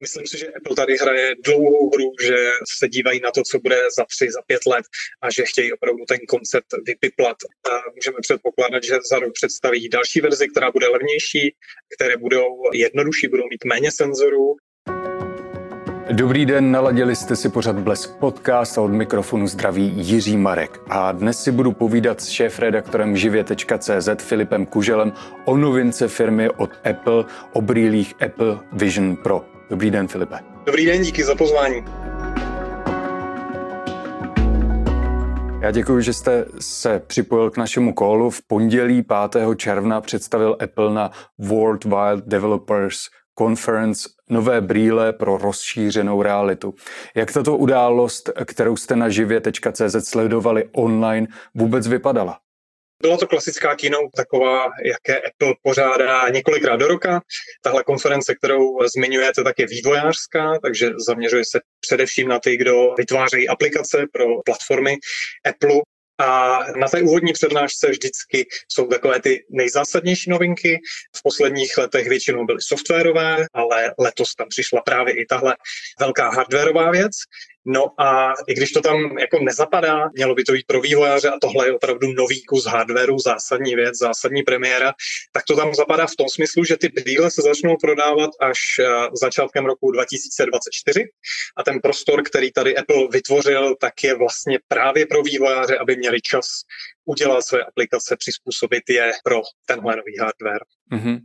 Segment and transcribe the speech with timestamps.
[0.00, 2.36] Myslím si, že Apple tady hraje dlouhou hru, že
[2.78, 4.84] se dívají na to, co bude za tři, za pět let
[5.22, 7.36] a že chtějí opravdu ten koncept vypiplat.
[7.70, 11.54] A můžeme předpokládat, že za rok představí další verzi, která bude levnější,
[11.96, 14.56] které budou jednodušší, budou mít méně senzorů
[16.12, 20.80] Dobrý den, naladili jste si pořad Blesk podcast a od mikrofonu zdraví Jiří Marek.
[20.88, 25.12] A dnes si budu povídat s šéf-redaktorem živě.cz Filipem Kuželem
[25.44, 29.57] o novince firmy od Apple, o brýlích Apple Vision Pro.
[29.70, 30.38] Dobrý den, Filipe.
[30.66, 31.84] Dobrý den, díky za pozvání.
[35.62, 38.30] Já děkuji, že jste se připojil k našemu kolu.
[38.30, 39.02] V pondělí
[39.32, 39.56] 5.
[39.56, 42.98] června představil Apple na World Wide Developers
[43.38, 46.74] Conference nové brýle pro rozšířenou realitu.
[47.16, 52.38] Jak tato událost, kterou jste na živě.cz sledovali online, vůbec vypadala?
[53.02, 57.20] Byla to klasická keynote, taková, jaké Apple pořádá několikrát do roka.
[57.62, 63.48] Tahle konference, kterou zmiňujete, tak je vývojářská, takže zaměřuje se především na ty, kdo vytvářejí
[63.48, 64.96] aplikace pro platformy
[65.48, 65.80] Apple.
[66.20, 70.78] A na té úvodní přednášce vždycky jsou takové ty nejzásadnější novinky.
[71.16, 75.56] V posledních letech většinou byly softwarové, ale letos tam přišla právě i tahle
[76.00, 77.12] velká hardwareová věc.
[77.70, 81.38] No a i když to tam jako nezapadá, mělo by to být pro vývojáře a
[81.40, 84.92] tohle je opravdu nový kus hardwareu, zásadní věc, zásadní premiéra,
[85.32, 88.86] tak to tam zapadá v tom smyslu, že ty brýle se začnou prodávat až eh,
[89.22, 91.04] začátkem roku 2024
[91.56, 96.20] a ten prostor, který tady Apple vytvořil, tak je vlastně právě pro vývojáře, aby měli
[96.20, 96.46] čas
[97.04, 100.64] udělat své aplikace, přizpůsobit je pro tenhle nový hardware.
[100.92, 101.18] Mm-hmm.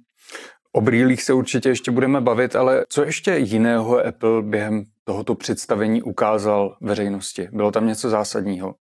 [0.76, 6.02] O brýlích se určitě ještě budeme bavit, ale co ještě jiného Apple během tohoto představení
[6.02, 7.50] ukázal veřejnosti?
[7.52, 8.76] Bylo tam něco zásadního?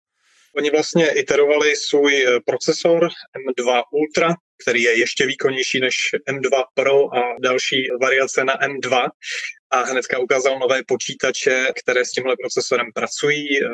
[0.57, 3.09] Oni vlastně iterovali svůj eh, procesor
[3.47, 5.95] M2 Ultra, který je ještě výkonnější než
[6.29, 9.09] M2 Pro a další variace na M2
[9.71, 13.47] a hnedka ukázal nové počítače, které s tímhle procesorem pracují.
[13.63, 13.67] Eh,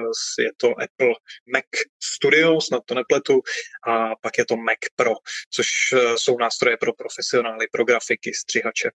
[0.43, 1.13] je to Apple
[1.53, 1.65] Mac
[2.03, 3.41] Studio, snad to nepletu,
[3.87, 5.13] a pak je to Mac Pro,
[5.53, 8.89] což eh, jsou nástroje pro profesionály, pro grafiky, střihače.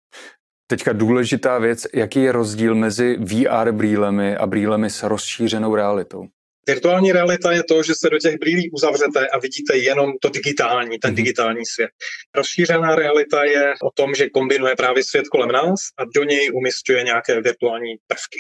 [0.66, 6.28] Teďka důležitá věc, jaký je rozdíl mezi VR brýlemi a brýlemi s rozšířenou realitou?
[6.68, 10.98] Virtuální realita je to, že se do těch brýlí uzavřete a vidíte jenom to digitální,
[10.98, 11.16] ten mm-hmm.
[11.16, 11.90] digitální svět.
[12.34, 17.02] Rozšířená realita je o tom, že kombinuje právě svět kolem nás a do něj umistuje
[17.02, 18.38] nějaké virtuální prvky.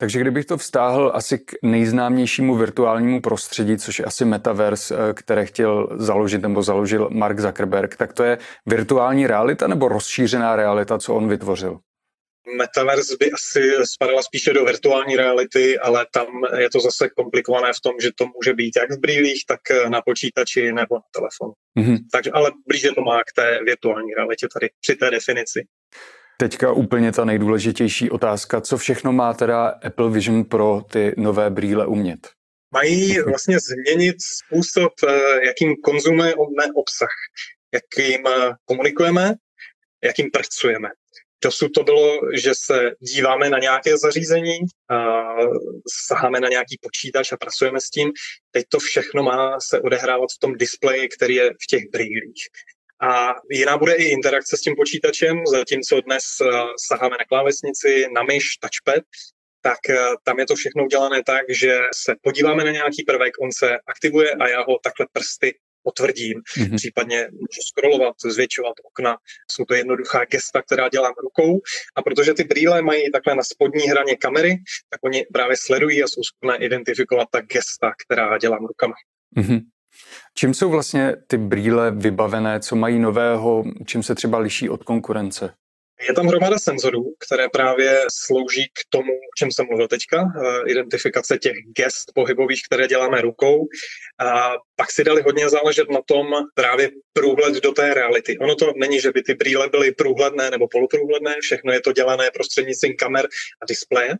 [0.00, 5.46] Takže kdybych to vztáhl asi k nejznámějšímu virtuálnímu prostředí, což je asi Metaverse, eh, které
[5.46, 11.14] chtěl založit nebo založil Mark Zuckerberg, tak to je virtuální realita nebo rozšířená realita, co
[11.14, 11.78] on vytvořil?
[12.56, 16.26] Metaverse by asi spadala spíše do virtuální reality, ale tam
[16.58, 20.02] je to zase komplikované v tom, že to může být jak v brýlích, tak na
[20.02, 21.52] počítači nebo na telefonu.
[21.78, 21.98] Mm-hmm.
[22.12, 25.66] Takže ale blíže to má k té virtuální realitě tady při té definici.
[26.40, 31.86] Teďka úplně ta nejdůležitější otázka, co všechno má teda Apple Vision pro ty nové brýle
[31.86, 32.28] umět?
[32.74, 36.34] Mají vlastně změnit způsob, eh, jakým konzumujeme
[36.74, 37.08] obsah,
[37.74, 39.34] jakým eh, komunikujeme,
[40.04, 40.88] jakým pracujeme.
[41.44, 44.58] Dosud to bylo, že se díváme na nějaké zařízení,
[44.90, 45.24] a
[46.06, 48.12] saháme na nějaký počítač a pracujeme s tím.
[48.50, 52.44] Teď to všechno má se odehrávat v tom displeji, který je v těch brýlích.
[53.02, 56.22] A jiná bude i interakce s tím počítačem, zatímco dnes
[56.86, 59.04] saháme na klávesnici, na myš, touchpad,
[59.62, 59.78] tak
[60.24, 64.30] tam je to všechno udělané tak, že se podíváme na nějaký prvek, on se aktivuje
[64.30, 66.76] a já ho takhle prsty potvrdím, mm-hmm.
[66.76, 69.16] případně můžu scrollovat, zvětšovat okna.
[69.50, 71.60] Jsou to jednoduchá gesta, která dělám rukou
[71.96, 74.56] a protože ty brýle mají takhle na spodní hraně kamery,
[74.90, 78.94] tak oni právě sledují a jsou schopné identifikovat ta gesta, která dělám rukama.
[79.36, 79.60] Mm-hmm.
[80.34, 85.54] Čím jsou vlastně ty brýle vybavené, co mají nového, čím se třeba liší od konkurence?
[86.08, 90.70] Je tam hromada senzorů, které právě slouží k tomu, o čem jsem mluvil teďka, eh,
[90.70, 93.66] identifikace těch gest pohybových, které děláme rukou.
[94.20, 98.38] A pak si dali hodně záležet na tom právě průhled do té reality.
[98.38, 102.30] Ono to není, že by ty brýle byly průhledné nebo poloprůhledné, všechno je to dělané
[102.34, 103.28] prostřednictvím kamer
[103.62, 104.14] a displeje,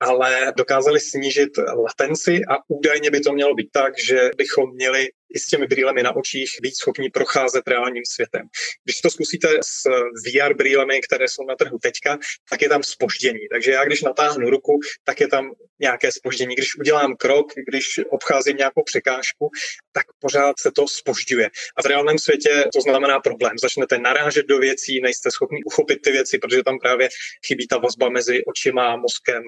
[0.00, 5.38] ale dokázali snížit latenci a údajně by to mělo být tak, že bychom měli i
[5.38, 8.42] s těmi brýlemi na očích být schopni procházet reálním světem.
[8.84, 9.82] Když to zkusíte s
[10.26, 12.18] VR brýlemi, které jsou na trhu teďka,
[12.50, 13.48] tak je tam spoždění.
[13.50, 15.50] Takže já, když natáhnu ruku, tak je tam
[15.80, 16.54] nějaké spoždění.
[16.54, 19.50] Když udělám krok, když obcházím nějakou překážku,
[19.92, 21.50] tak pořád se to spožďuje.
[21.76, 23.52] A v reálném světě to znamená problém.
[23.62, 27.08] Začnete narážet do věcí, nejste schopni uchopit ty věci, protože tam právě
[27.46, 29.42] chybí ta vazba mezi očima, mozkem,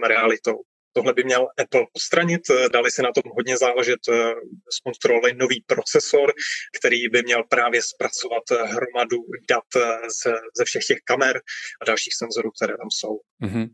[0.46, 0.62] realitou.
[0.94, 2.40] Tohle by měl Apple odstranit,
[2.72, 4.00] dali si na tom hodně záležet,
[4.70, 6.32] zkontrolovali nový procesor,
[6.78, 9.16] který by měl právě zpracovat hromadu
[9.48, 9.64] dat
[10.56, 11.40] ze všech těch kamer
[11.82, 13.20] a dalších senzorů, které tam jsou.
[13.42, 13.68] Mm-hmm.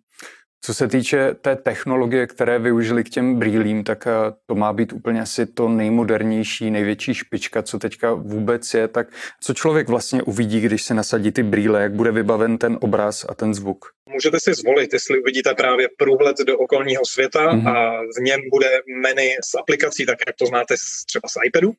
[0.61, 4.11] Co se týče té technologie, které využili k těm brýlím, tak eh,
[4.47, 8.89] to má být úplně asi to nejmodernější, největší špička, co teďka vůbec je.
[8.89, 9.09] Tak
[9.41, 13.35] co člověk vlastně uvidí, když se nasadí ty brýle, jak bude vybaven ten obraz a
[13.35, 13.85] ten zvuk?
[14.09, 17.69] Můžete si zvolit, jestli uvidíte právě průhled do okolního světa mm-hmm.
[17.69, 18.71] a v něm bude
[19.03, 20.75] menu s aplikací, tak jak to znáte
[21.07, 21.73] třeba z iPadu,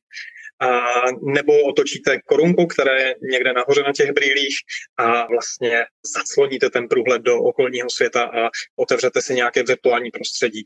[0.62, 0.68] a
[1.22, 4.56] nebo otočíte korunku, které je někde nahoře na těch brýlích
[4.98, 5.86] a vlastně
[6.18, 10.64] zacloníte ten průhled do okolního světa a otevřete si nějaké virtuální prostředí.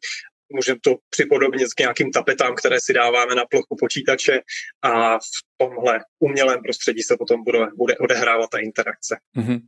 [0.56, 4.40] Můžeme to připodobnit k nějakým tapetám, které si dáváme na plochu počítače
[4.82, 9.18] a v tomhle umělém prostředí se potom bude, bude odehrávat ta interakce.
[9.38, 9.60] Mm-hmm.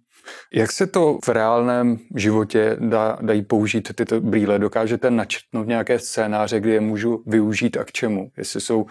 [0.54, 4.60] Jak se to v reálném životě dá, dají použít tyto brýle?
[4.60, 8.32] Dokážete načrtnout nějaké scénáře, kdy je můžu využít a k čemu?
[8.38, 8.86] Jestli jsou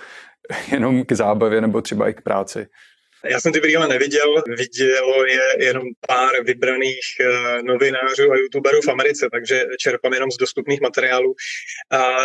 [0.72, 2.66] jenom k zábavě nebo třeba i k práci?
[3.24, 8.88] Já jsem ty brýle neviděl, vidělo je jenom pár vybraných uh, novinářů a youtuberů v
[8.88, 11.34] Americe, takže čerpám jenom z dostupných materiálů.
[11.90, 12.16] A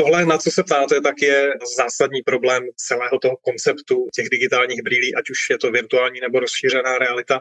[0.00, 5.14] Tohle, na co se ptáte, tak je zásadní problém celého toho konceptu těch digitálních brýlí,
[5.14, 7.40] ať už je to virtuální nebo rozšířená realita,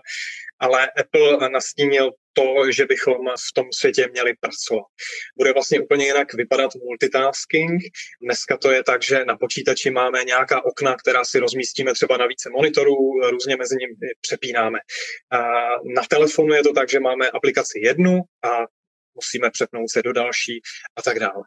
[0.59, 3.16] ale Apple nastínil to, že bychom
[3.50, 4.86] v tom světě měli pracovat.
[5.38, 7.81] Bude vlastně úplně jinak vypadat multitasking.
[8.22, 12.28] Dneska to je tak, že na počítači máme nějaká okna, která si rozmístíme třeba na
[12.28, 12.98] více monitorů,
[13.31, 14.80] různě mezi nimi přepínáme.
[15.31, 15.39] A
[15.95, 18.76] na telefonu je to tak, že máme aplikaci jednu a
[19.19, 20.61] musíme přepnout se do další
[20.97, 21.43] a tak dále.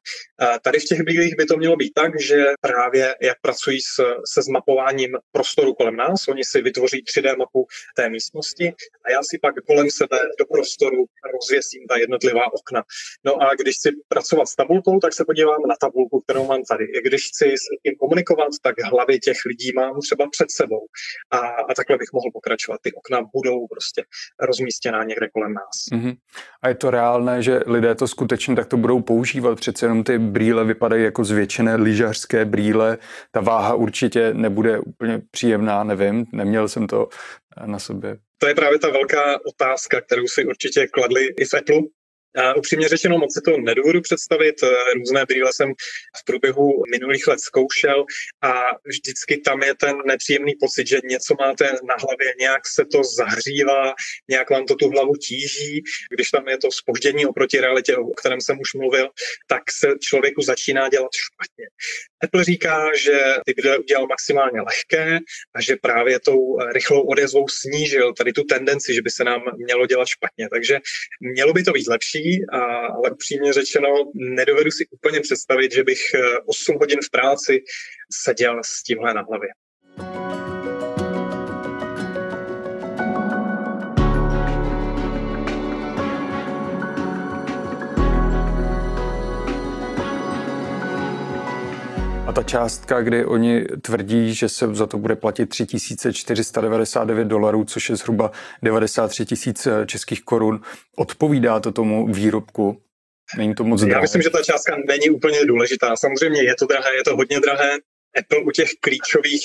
[0.62, 3.94] Tady v těch bílých by to mělo být tak, že právě jak pracují s,
[4.32, 8.66] se zmapováním prostoru kolem nás, oni si vytvoří 3D mapu té místnosti
[9.04, 12.82] a já si pak kolem sebe do prostoru rozvěsím ta jednotlivá okna.
[13.24, 16.84] No a když chci pracovat s tabulkou, tak se podívám na tabulku, kterou mám tady.
[17.04, 20.86] Když chci s tím komunikovat, tak hlavy těch lidí mám třeba před sebou.
[21.30, 22.80] A, a takhle bych mohl pokračovat.
[22.82, 24.04] Ty okna budou prostě
[24.40, 25.76] rozmístěná někde kolem nás.
[25.92, 26.16] Mm-hmm.
[26.62, 29.60] A je to reálné, že lidé to skutečně takto budou používat.
[29.60, 32.98] Přece jenom ty brýle vypadají jako zvětšené lyžařské brýle.
[33.30, 37.08] Ta váha určitě nebude úplně příjemná, nevím, neměl jsem to
[37.66, 38.16] na sobě.
[38.38, 41.80] To je právě ta velká otázka, kterou si určitě kladli i v Apple,
[42.36, 44.54] a upřímně řečeno, moc si to nedovedu představit.
[44.94, 45.72] Různé brýle jsem
[46.20, 48.04] v průběhu minulých let zkoušel
[48.42, 53.04] a vždycky tam je ten nepříjemný pocit, že něco máte na hlavě, nějak se to
[53.04, 53.94] zahřívá,
[54.30, 55.82] nějak vám to tu hlavu tíží.
[56.10, 59.08] Když tam je to spoždění oproti realitě, o kterém jsem už mluvil,
[59.46, 61.66] tak se člověku začíná dělat špatně.
[62.24, 65.18] Apple říká, že ty brýle udělal maximálně lehké
[65.54, 69.86] a že právě tou rychlou odezvou snížil tady tu tendenci, že by se nám mělo
[69.86, 70.48] dělat špatně.
[70.48, 70.78] Takže
[71.20, 75.84] mělo by to být lepší, lepší, a, ale upřímně řečeno nedovedu si úplně představit, že
[75.84, 75.98] bych
[76.46, 77.60] 8 eh, hodin v práci
[78.12, 79.48] seděl s tímhle na hlavě.
[92.30, 97.90] A ta částka, kdy oni tvrdí, že se za to bude platit 3499 dolarů, což
[97.90, 98.30] je zhruba
[98.62, 100.60] 93 tisíc eh, českých korun,
[100.96, 102.82] odpovídá to tomu výrobku?
[103.38, 103.94] Není to moc drahé?
[103.94, 105.96] Já myslím, že ta částka není úplně důležitá.
[105.96, 107.70] Samozřejmě je to drahé, je to hodně drahé,
[108.18, 109.42] Apple u těch klíčových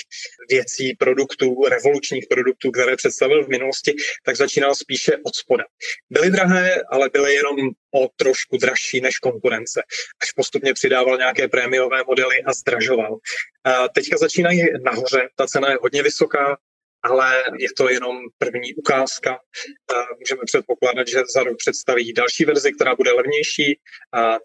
[0.49, 3.95] věcí, produktů, revolučních produktů, které představil v minulosti,
[4.25, 5.63] tak začínal spíše od spoda.
[6.09, 7.55] Byly drahé, ale byly jenom
[7.95, 9.83] o trošku dražší než konkurence.
[10.21, 13.17] Až postupně přidával nějaké prémiové modely a zdražoval.
[13.63, 16.57] A teďka začínají nahoře, ta cena je hodně vysoká,
[17.09, 19.37] ale je to jenom první ukázka.
[20.19, 23.79] Můžeme předpokládat, že za rok představí další verzi, která bude levnější.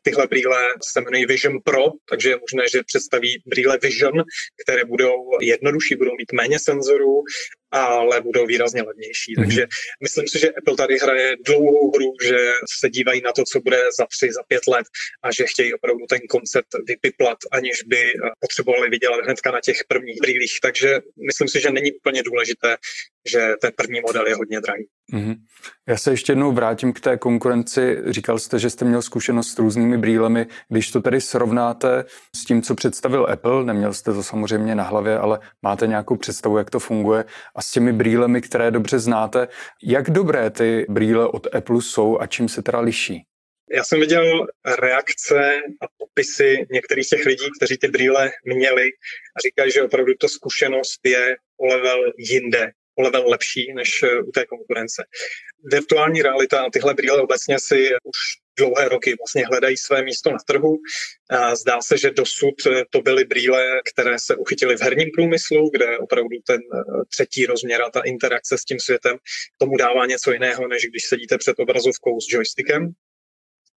[0.02, 4.22] Tyhle brýle se jmenují Vision Pro, takže je možné, že představí brýle Vision,
[4.64, 7.22] které budou jednodušší, budou mít méně senzorů
[7.70, 9.34] ale budou výrazně levnější.
[9.34, 9.42] Mm-hmm.
[9.42, 9.66] Takže
[10.02, 12.38] myslím si, že Apple tady hraje dlouhou hru, že
[12.80, 14.86] se dívají na to, co bude za tři, za pět let
[15.22, 20.20] a že chtějí opravdu ten koncept vypiplat, aniž by potřebovali vydělat hnedka na těch prvních
[20.20, 20.58] brýlích.
[20.62, 22.76] Takže myslím si, že není úplně důležité,
[23.28, 24.86] že ten první model je hodně drahý.
[25.12, 25.36] Mm-hmm.
[25.88, 27.98] Já se ještě jednou vrátím k té konkurenci.
[28.06, 30.46] Říkal jste, že jste měl zkušenost s různými brýlemi.
[30.68, 32.04] Když to tedy srovnáte
[32.36, 36.58] s tím, co představil Apple, neměl jste to samozřejmě na hlavě, ale máte nějakou představu,
[36.58, 37.24] jak to funguje,
[37.54, 39.48] a s těmi brýlemi, které dobře znáte,
[39.82, 43.22] jak dobré ty brýle od Apple jsou a čím se teda liší?
[43.72, 44.46] Já jsem viděl
[44.80, 48.84] reakce a popisy některých těch lidí, kteří ty brýle měli
[49.36, 54.30] a říkají, že opravdu to zkušenost je o level jinde, o level lepší než u
[54.30, 55.04] té konkurence.
[55.72, 58.16] Virtuální realita a tyhle brýle obecně si už
[58.58, 60.76] dlouhé roky vlastně hledají své místo na trhu.
[61.54, 62.54] Zdá se, že dosud
[62.90, 67.82] to byly brýle, které se uchytily v herním průmyslu, kde opravdu ten eh, třetí rozměr
[67.82, 69.16] a ta interakce s tím světem
[69.58, 72.92] tomu dává něco jiného, než když sedíte před obrazovkou s joystickem.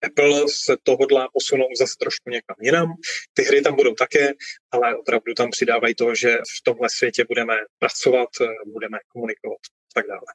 [0.05, 2.93] Apple se to hodlá posunout zase trošku někam jinam.
[3.33, 4.31] Ty hry tam budou také,
[4.71, 8.29] ale opravdu tam přidávají to, že v tomhle světě budeme pracovat,
[8.73, 10.25] budeme komunikovat a tak dále.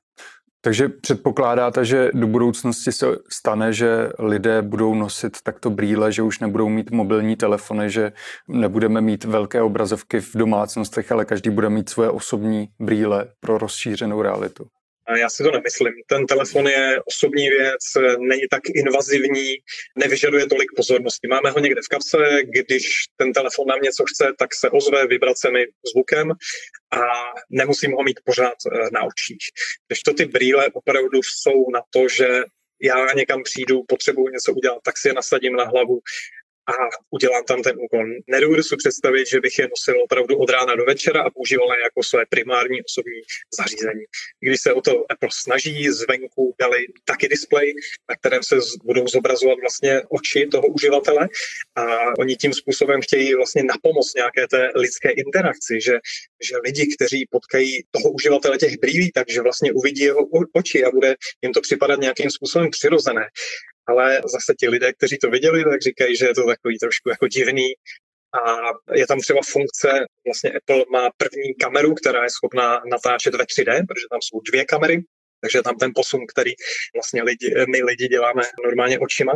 [0.60, 6.38] Takže předpokládáte, že do budoucnosti se stane, že lidé budou nosit takto brýle, že už
[6.38, 8.12] nebudou mít mobilní telefony, že
[8.48, 14.22] nebudeme mít velké obrazovky v domácnostech, ale každý bude mít svoje osobní brýle pro rozšířenou
[14.22, 14.66] realitu.
[15.16, 15.92] Já si to nemyslím.
[16.06, 17.82] Ten telefon je osobní věc,
[18.18, 19.54] není tak invazivní,
[19.96, 21.28] nevyžaduje tolik pozornosti.
[21.28, 22.84] Máme ho někde v kapse, když
[23.16, 26.30] ten telefon nám něco chce, tak se ozve vibracemi zvukem
[26.92, 27.02] a
[27.50, 29.44] nemusím ho mít pořád eh, na očích.
[29.86, 32.42] Když to ty brýle opravdu jsou na to, že
[32.82, 36.00] já někam přijdu, potřebuji něco udělat, tak si je nasadím na hlavu
[36.68, 36.72] a
[37.10, 38.06] udělám tam ten úkon.
[38.26, 41.82] Nedovedu si představit, že bych je nosil opravdu od rána do večera a používal je
[41.82, 43.20] jako své primární osobní
[43.58, 44.04] zařízení.
[44.40, 47.72] Když se o to Apple snaží, zvenku dali taky display,
[48.10, 51.28] na kterém se budou zobrazovat vlastně oči toho uživatele
[51.74, 51.82] a
[52.18, 55.98] oni tím způsobem chtějí vlastně napomoc nějaké té lidské interakci, že,
[56.42, 60.20] že lidi, kteří potkají toho uživatele těch brýlí, takže vlastně uvidí jeho
[60.52, 63.26] oči a bude jim to připadat nějakým způsobem přirozené
[63.88, 67.28] ale zase ti lidé, kteří to viděli, tak říkají, že je to takový trošku jako
[67.28, 67.68] divný.
[68.32, 68.40] A
[68.94, 69.88] je tam třeba funkce,
[70.26, 74.64] vlastně Apple má první kameru, která je schopná natáčet ve 3D, protože tam jsou dvě
[74.64, 75.04] kamery,
[75.40, 76.52] takže tam ten posun, který
[76.94, 79.32] vlastně lidi, my lidi děláme normálně očima.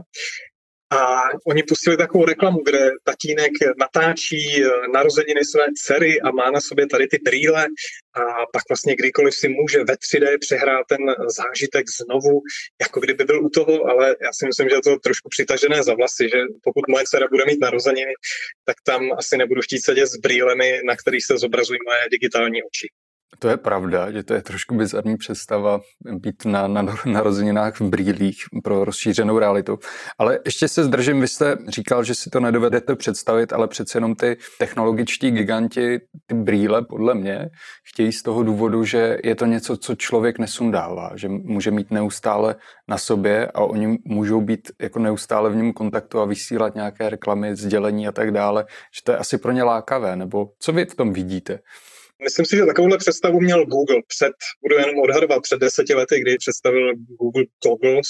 [0.92, 6.60] A oni pustili takovou reklamu, kde tatínek natáčí eh, narozeniny své dcery a má na
[6.60, 7.66] sobě tady ty brýle
[8.14, 8.20] a
[8.52, 10.98] pak vlastně kdykoliv si může ve 3D přehrát ten
[11.36, 12.40] zážitek znovu,
[12.80, 15.94] jako kdyby byl u toho, ale já si myslím, že je to trošku přitažené za
[15.94, 18.12] vlasy, že pokud moje dcera bude mít narozeniny,
[18.64, 22.88] tak tam asi nebudu chtít sedět s brýlemi, na kterých se zobrazují moje digitální oči.
[23.38, 25.80] To je pravda, že to je trošku bizarní představa
[26.12, 29.78] být na, na narozeninách v brýlích pro rozšířenou realitu.
[30.18, 34.14] Ale ještě se zdržím, vy jste říkal, že si to nedovedete představit, ale přece jenom
[34.14, 37.50] ty technologičtí giganti, ty brýle podle mě,
[37.84, 42.56] chtějí z toho důvodu, že je to něco, co člověk nesundává, že může mít neustále
[42.88, 47.56] na sobě a oni můžou být jako neustále v něm kontaktu a vysílat nějaké reklamy,
[47.56, 50.94] sdělení a tak dále, že to je asi pro ně lákavé, nebo co vy v
[50.94, 51.58] tom vidíte?
[52.22, 56.36] Myslím si, že takovouhle představu měl Google před, budu jenom odhadovat, před deseti lety, kdy
[56.38, 58.08] představil Google Goggles,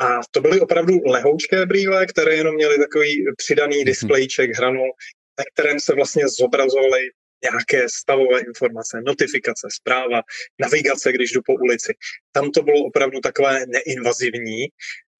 [0.00, 3.84] a to byly opravdu lehoučké brýle, které jenom měly takový přidaný mhm.
[3.84, 4.90] displejček hranul,
[5.38, 7.00] na kterém se vlastně zobrazovaly
[7.42, 10.22] nějaké stavové informace, notifikace, zpráva,
[10.60, 11.94] navigace, když jdu po ulici.
[12.32, 14.66] Tam to bylo opravdu takové neinvazivní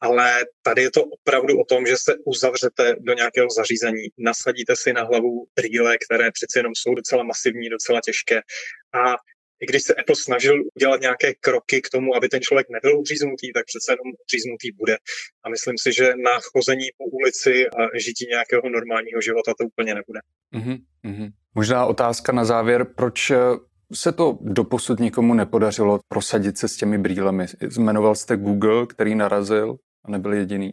[0.00, 4.92] ale tady je to opravdu o tom, že se uzavřete do nějakého zařízení, nasadíte si
[4.92, 8.40] na hlavu brýle, které přeci jenom jsou docela masivní, docela těžké
[8.92, 9.14] a
[9.62, 13.52] i když se Apple snažil udělat nějaké kroky k tomu, aby ten člověk nebyl uříznutý,
[13.52, 14.96] tak přece jenom uříznutý bude.
[15.44, 19.94] A myslím si, že na chození po ulici a žití nějakého normálního života to úplně
[19.94, 20.20] nebude.
[20.54, 21.30] Mm-hmm.
[21.54, 23.32] Možná otázka na závěr, proč
[23.94, 27.46] se to doposud nikomu nepodařilo prosadit se s těmi brýlemi?
[27.62, 30.72] Zmenoval jste Google, který narazil a nebyl jediný.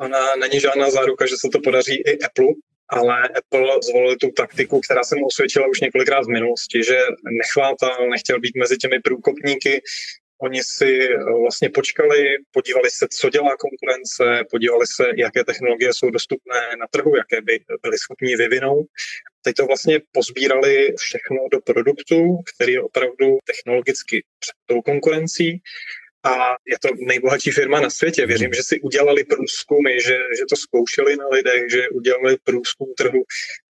[0.00, 2.46] Ona není žádná záruka, že se to podaří i Apple,
[2.88, 6.98] ale Apple zvolil tu taktiku, která se mu osvědčila už několikrát v minulosti, že
[7.42, 9.82] nechvátal, nechtěl být mezi těmi průkopníky,
[10.38, 16.10] Oni si eh, vlastně počkali, podívali se, co dělá konkurence, podívali se, jaké technologie jsou
[16.10, 18.86] dostupné na trhu, jaké by byly schopni vyvinout.
[19.42, 25.62] Teď to vlastně pozbírali všechno do produktu, který je opravdu technologicky před tou konkurencí
[26.24, 28.26] a je to nejbohatší firma na světě.
[28.26, 33.22] Věřím, že si udělali průzkumy, že, že to zkoušeli na lidech, že udělali průzkum trhu,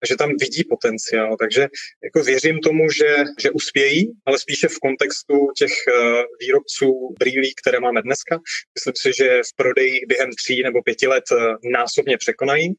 [0.09, 1.37] že tam vidí potenciál.
[1.37, 1.69] Takže
[2.05, 7.81] jako věřím tomu, že, že uspějí, ale spíše v kontextu těch uh, výrobců brýlí, které
[7.81, 8.39] máme dneska.
[8.75, 11.39] Myslím si, že v prodeji během tří nebo pěti let uh,
[11.73, 12.75] násobně překonají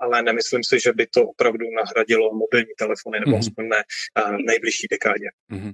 [0.00, 3.38] ale nemyslím si, že by to opravdu nahradilo mobilní telefony, nebo mm-hmm.
[3.38, 3.82] aspoň ne
[4.24, 5.26] uh, nejbližší dekádě.
[5.52, 5.72] Mm-hmm.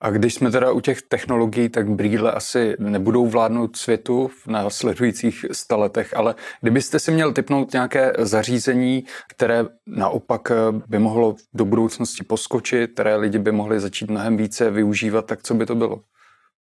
[0.00, 5.44] A když jsme teda u těch technologií, tak brýle asi nebudou vládnout světu v následujících
[5.52, 10.52] staletech, ale kdybyste si měl typnout nějaké zařízení, které naopak
[10.88, 15.54] by mohlo do budoucnosti poskočit, které lidi by mohli začít mnohem více využívat, tak co
[15.54, 16.00] by to bylo?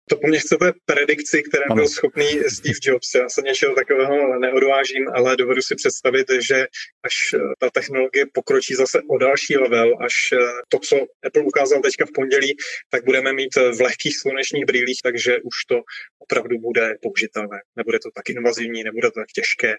[0.09, 1.75] To po mně chcete predikci, které ano.
[1.75, 3.15] byl schopný Steve Jobs.
[3.15, 6.67] Já se něčeho takového neodvážím, ale dovedu si představit, že
[7.03, 10.37] až eh, ta technologie pokročí zase o další level, až eh,
[10.69, 10.95] to, co
[11.25, 12.57] Apple ukázal teďka v pondělí,
[12.89, 15.81] tak budeme mít v lehkých slunečních brýlích, takže už to
[16.19, 17.59] opravdu bude použitelné.
[17.75, 19.75] Nebude to tak invazivní, nebude to tak těžké,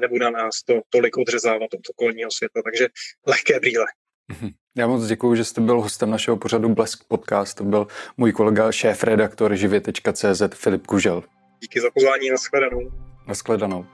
[0.00, 2.88] nebude nás to tolik odřezávat od okolního světa, takže
[3.26, 3.86] lehké brýle.
[4.28, 4.50] Mhm.
[4.76, 7.56] Já moc děkuji, že jste byl hostem našeho pořadu Blesk Podcast.
[7.56, 11.22] To byl můj kolega, šéf-redaktor živě.cz Filip Kužel.
[11.62, 12.90] Díky za pozvání, nashledanou.
[13.26, 13.86] Nashledanou.